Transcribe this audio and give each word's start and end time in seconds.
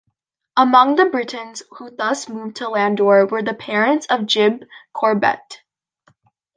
Among 0.57 0.95
the 0.95 1.05
Britons 1.05 1.61
who 1.77 1.95
thus 1.95 2.27
moved 2.27 2.55
to 2.55 2.67
Landour 2.69 3.27
were 3.27 3.43
the 3.43 3.53
parents 3.53 4.07
of 4.07 4.25
Jim 4.25 4.63
Corbett. 4.93 5.61